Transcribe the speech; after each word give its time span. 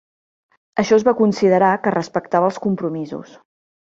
Això 0.83 0.97
es 1.01 1.05
va 1.07 1.13
considerar 1.19 1.69
que 1.83 1.93
respectava 1.97 2.49
els 2.53 2.59
compromisos. 2.65 3.37